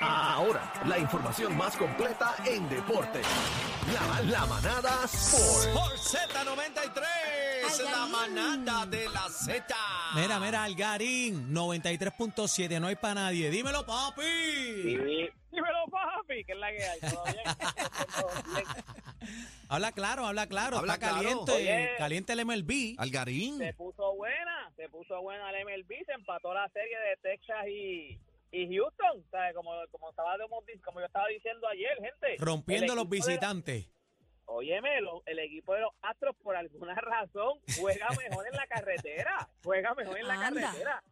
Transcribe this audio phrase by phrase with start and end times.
[0.00, 3.20] Ahora, la información más completa en deporte.
[3.92, 5.72] La, la manada Sport.
[5.72, 9.74] Por Z93, la manada de la Z.
[10.14, 13.50] Mira, mira, Algarín, 93.7, no hay para nadie.
[13.50, 14.22] Dímelo, papi.
[14.22, 14.96] Sí,
[15.50, 17.00] dímelo, papi, que es la que hay.
[17.00, 17.44] ¿Todo bien?
[18.20, 18.66] ¿Todo bien?
[19.68, 20.78] Habla claro, habla claro.
[20.78, 21.22] Habla Está claro.
[21.22, 21.90] caliente, Oye.
[21.98, 22.94] caliente el MLB.
[22.98, 23.58] Algarín.
[23.58, 28.18] Se puso buena, se puso buena el MLB, se empató la serie de Texas y,
[28.50, 29.24] y Houston.
[29.30, 29.54] ¿sabes?
[29.54, 30.36] Como, como, estaba,
[30.84, 32.36] como yo estaba diciendo ayer, gente.
[32.38, 33.88] Rompiendo los visitantes.
[34.46, 39.48] Óyeme, lo- el equipo de los Astros por alguna razón juega mejor en la carretera.
[39.62, 40.60] Juega mejor en la Anda.
[40.62, 41.02] carretera.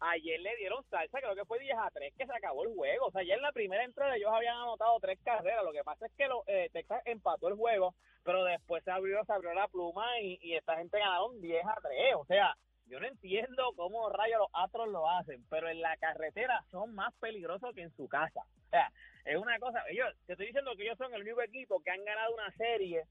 [0.00, 3.06] Ayer le dieron salsa, creo que fue 10 a 3 que se acabó el juego.
[3.06, 5.64] O sea, ayer en la primera entrada ellos habían anotado tres carreras.
[5.64, 9.24] Lo que pasa es que lo- eh, Texas empató el juego, pero después se abrió,
[9.24, 12.14] se abrió la pluma y, y esta gente ganaron 10 a 3.
[12.16, 12.54] O sea,
[12.86, 17.14] yo no entiendo cómo rayos los Astros lo hacen, pero en la carretera son más
[17.20, 18.40] peligrosos que en su casa.
[18.66, 18.92] O sea,
[19.24, 22.04] es una cosa, ellos, te estoy diciendo que ellos son el único equipo que han
[22.04, 23.04] ganado una serie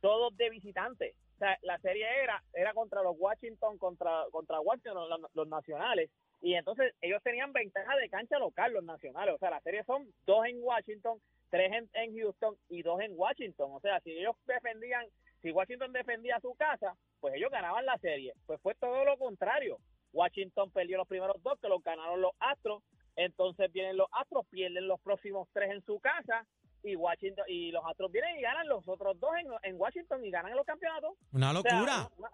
[0.00, 1.14] todos de visitantes.
[1.36, 6.10] O sea, la serie era era contra los Washington, contra contra Washington, los, los nacionales,
[6.42, 9.34] y entonces ellos tenían ventaja de cancha local, los nacionales.
[9.34, 13.12] O sea, la serie son dos en Washington, tres en, en Houston y dos en
[13.14, 13.70] Washington.
[13.72, 15.04] O sea, si ellos defendían,
[15.42, 18.34] si Washington defendía su casa, pues ellos ganaban la serie.
[18.46, 19.78] Pues fue todo lo contrario.
[20.12, 22.82] Washington perdió los primeros dos, que los ganaron los Astros.
[23.16, 26.46] Entonces vienen los Astros, pierden los próximos tres en su casa
[26.82, 30.30] y Washington y los Astros vienen y ganan los otros dos en, en Washington y
[30.30, 31.14] ganan los campeonatos.
[31.32, 32.08] Una O sea, locura.
[32.16, 32.30] una,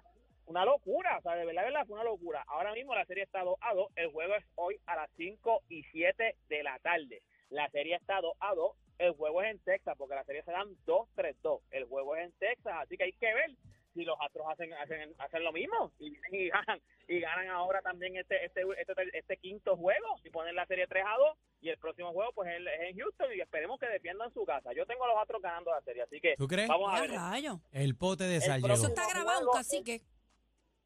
[0.46, 2.44] una locura, o sea, de verdad, de verdad, fue una locura.
[2.46, 5.62] Ahora mismo la serie está 2 a 2, el juego es hoy a las 5
[5.68, 7.22] y 7 de la tarde.
[7.50, 10.52] La serie está 2 a 2, el juego es en Texas, porque la serie se
[10.52, 11.60] dan 2-3-2.
[11.72, 13.50] El juego es en Texas, así que hay que ver
[13.97, 17.80] si los Astros hacen hacen, hacen lo mismo y vienen y ganan y ganan ahora
[17.83, 21.69] también este este este, este quinto juego y ponen la serie 3 a 2 y
[21.70, 24.72] el próximo juego pues es es en Houston y esperemos que defiendan su casa.
[24.75, 26.69] Yo tengo a los Astros ganando la serie, así que ¿Tú crees?
[26.69, 27.11] vamos a ¡Ya ver.
[27.12, 27.61] rayo!
[27.72, 30.03] El pote de sal Eso está grabado, juego- cacique.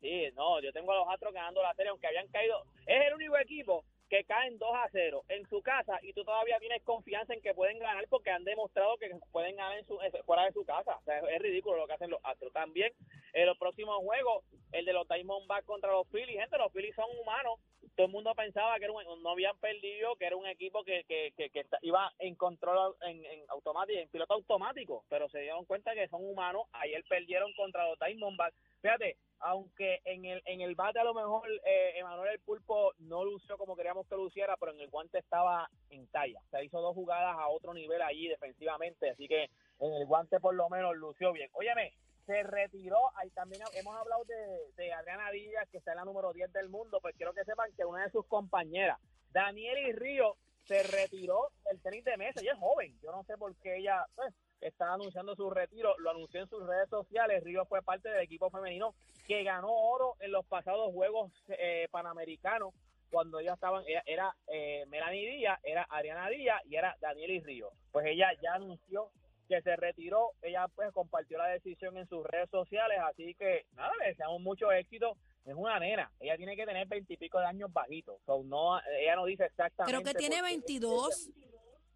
[0.00, 2.64] Sí, no, yo tengo a los Astros ganando la serie, aunque habían caído.
[2.86, 6.58] Es el único equipo que caen 2 a 0 en su casa y tú todavía
[6.58, 10.44] tienes confianza en que pueden ganar porque han demostrado que pueden ganar en su, fuera
[10.44, 10.96] de su casa.
[10.96, 12.52] O sea, es, ridículo lo que hacen los Astros.
[12.52, 12.92] También
[13.32, 17.06] en los próximos juegos, el de los Diamondbacks contra los Phillies, gente, los Phillies son
[17.22, 17.60] humanos.
[17.94, 21.04] Todo el mundo pensaba que era un- no habían perdido, que era un equipo que,
[21.04, 25.64] que, que, que iba en control en, en automático, en piloto automático, pero se dieron
[25.66, 26.62] cuenta que son humanos.
[26.72, 28.56] Ayer perdieron contra los Diamondbacks.
[28.82, 33.24] Fíjate, aunque en el en el bate a lo mejor eh, Emanuel el Pulpo no
[33.24, 36.40] lució como queríamos que luciera, pero en el guante estaba en talla.
[36.50, 40.54] Se hizo dos jugadas a otro nivel allí defensivamente, así que en el guante por
[40.54, 41.50] lo menos lució bien.
[41.52, 41.94] Óyeme,
[42.26, 46.32] se retiró, ahí también hemos hablado de, de Adriana Díaz, que está en la número
[46.32, 48.98] 10 del mundo, pues quiero que sepan que una de sus compañeras,
[49.32, 52.40] Daniela Río, se retiró del tenis de mesa.
[52.40, 56.10] Ella es joven, yo no sé por qué ella pues, está anunciando su retiro, lo
[56.10, 57.42] anunció en sus redes sociales.
[57.44, 58.94] Río fue parte del equipo femenino
[59.26, 62.74] que ganó oro en los pasados Juegos eh, Panamericanos
[63.10, 67.70] cuando ellas estaban, era, era, eh, Melanie Díaz, era Ariana Díaz y era Daniela Río.
[67.90, 69.10] Pues ella ya anunció
[69.48, 73.90] que se retiró, ella pues compartió la decisión en sus redes sociales, así que nada,
[74.00, 75.16] le deseamos mucho éxito.
[75.44, 79.24] Es una nena, ella tiene que tener veintipico de años bajitos, so, no, ella no
[79.24, 80.00] dice exactamente.
[80.00, 80.54] Creo que tiene por qué.
[80.54, 81.30] 22.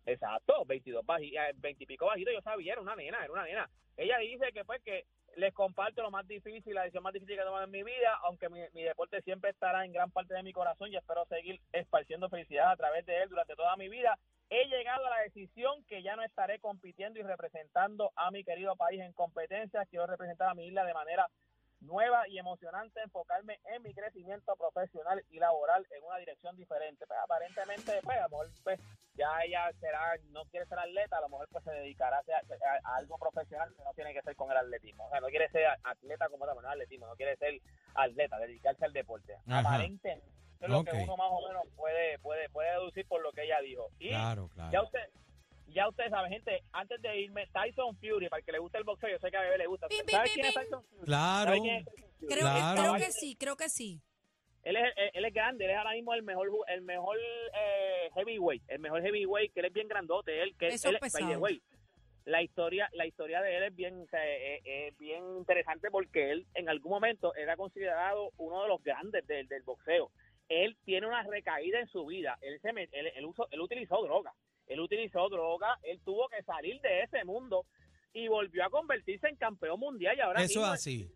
[0.06, 3.70] Exacto, 22 baji- eh, 20 y yo sabía, era una nena, era una nena.
[3.96, 5.04] Ella dice que fue que
[5.36, 8.18] les comparto lo más difícil, la decisión más difícil que he tomado en mi vida,
[8.24, 11.60] aunque mi, mi deporte siempre estará en gran parte de mi corazón y espero seguir
[11.72, 14.18] esparciendo felicidad a través de él durante toda mi vida.
[14.50, 18.76] He llegado a la decisión que ya no estaré compitiendo y representando a mi querido
[18.76, 21.28] país en competencias, quiero representar a mi isla de manera
[21.84, 27.06] nueva y emocionante, enfocarme en mi crecimiento profesional y laboral en una dirección diferente.
[27.06, 28.80] Pues, aparentemente, pues, a lo mejor, pues,
[29.14, 32.92] ya ella será, no quiere ser atleta, a lo mejor pues se dedicará a, a-
[32.94, 35.06] a algo profesional que no tiene que ser con el atletismo.
[35.06, 37.60] O sea, no quiere ser atleta como tal, no atletismo, no quiere ser
[37.94, 39.34] atleta, dedicarse al deporte.
[39.46, 39.60] Ajá.
[39.60, 40.22] Aparentemente,
[40.60, 43.60] es lo que uno más o menos puede, puede, puede deducir por lo que ella
[43.60, 43.88] dijo.
[43.98, 44.84] Y Claro, ya claro.
[44.84, 45.08] usted,
[45.68, 48.84] ya usted sabe, gente, antes de irme, Tyson Fury, para el que le guste el
[48.84, 49.88] boxeo, yo sé que a Bebé le gusta.
[49.88, 50.54] Pim, pim, ¿Sabes quién es.
[50.54, 51.04] Tyson Fury?
[51.04, 51.44] Claro.
[51.50, 52.26] ¿Sabe quién es Tyson Fury?
[52.28, 52.74] Creo, Claro.
[52.74, 54.00] que, creo que sí, creo que sí.
[54.62, 58.10] Él es, él, él es grande, él es ahora mismo el mejor el mejor eh,
[58.14, 61.60] heavyweight, el mejor heavyweight, que él es bien grandote, él que Eso él, es by
[62.26, 66.30] la historia la historia de él es bien o sea, es, es bien interesante porque
[66.30, 70.10] él en algún momento era considerado uno de los grandes del, del boxeo.
[70.48, 74.32] Él tiene una recaída en su vida, él se él, él usó- él utilizó droga,
[74.66, 77.64] él utilizó droga, él tuvo que salir de ese mundo
[78.12, 81.10] y volvió a convertirse en campeón mundial y ahora Eso mismo es así.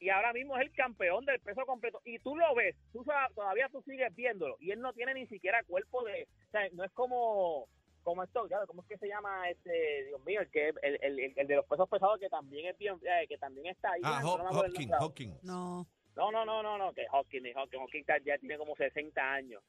[0.00, 2.00] y ahora mismo es el campeón del peso completo.
[2.04, 5.62] Y tú lo ves, tú todavía tú sigues viéndolo y él no tiene ni siquiera
[5.64, 7.68] cuerpo de, o sea, no es como
[8.02, 11.20] como esto, claro, ¿cómo es que se llama este, Dios mío, el que el, el,
[11.20, 14.00] el- el de los pesos pesados que también es bien, eh, que también está ahí.
[14.02, 14.90] Ah, no Hop- Hopkins.
[14.98, 15.44] Hopkins.
[15.44, 15.86] No.
[16.16, 19.62] No, no, no, no, no, que Hopkins, ni Hopkins, Hopkins ya tiene como 60 años.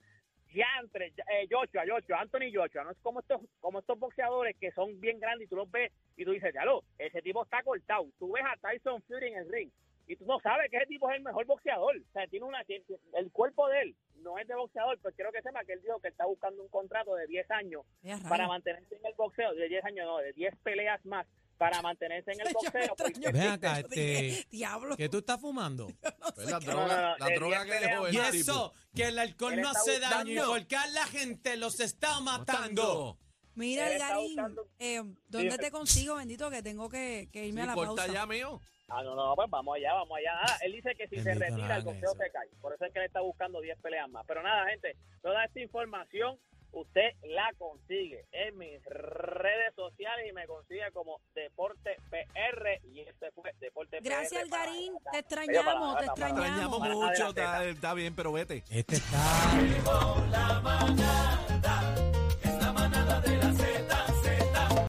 [0.54, 4.72] Ya entre, eh, Joshua, Joshua, Anthony Joshua, no es como estos, como estos boxeadores que
[4.72, 8.08] son bien grandes y tú los ves y tú dices, lo ese tipo está cortado.
[8.20, 9.70] Tú ves a Tyson Fury en el ring
[10.08, 11.98] y tú no sabes que ese tipo es el mejor boxeador.
[11.98, 15.42] O sea, tiene una, el cuerpo de él no es de boxeador, pero quiero que
[15.42, 17.84] sepa que él dijo que está buscando un contrato de 10 años
[18.28, 21.28] para mantenerse en el boxeo, de 10 años no, de 10 peleas más
[21.58, 22.96] para mantenerse en el boxeo.
[22.98, 23.32] porque-.
[23.32, 24.98] Ven acá, este, Diablo.
[24.98, 25.88] ¿qué tú estás fumando?
[26.36, 29.60] Pues la no, droga, no, la droga que dejó el Y eso, que el alcohol
[29.62, 33.18] no hace daño y porque a la gente los está matando.
[33.56, 34.40] Mira, Algarín,
[34.80, 34.98] eh,
[35.28, 35.58] ¿dónde Dime.
[35.60, 38.08] te consigo, bendito, que tengo que, que irme Sí, a la pausa?
[38.08, 38.60] ya, mío.
[38.90, 40.32] Ah, no, no, pues vamos allá, vamos allá.
[40.42, 42.48] Ah, él dice que si se Bendito, retira el boxeo se cae.
[42.62, 44.26] Por eso es que él está buscando 10 peleas más.
[44.28, 46.38] Pero nada, gente, toda esta información
[46.74, 53.32] usted la consigue en mis redes sociales y me consigue como Deporte PR y este
[53.32, 54.04] fue Deporte PR.
[54.04, 54.94] Gracias, Garín.
[55.12, 56.42] Te extrañamos, te extrañamos.
[56.42, 58.64] Te extrañamos mucho, está, está, bien, pero vete.
[58.70, 59.14] Este está...